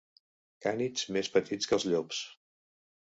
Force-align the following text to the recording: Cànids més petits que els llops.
Cànids 0.65 1.03
més 1.17 1.31
petits 1.37 1.71
que 1.73 1.77
els 1.79 1.89
llops. 1.93 2.27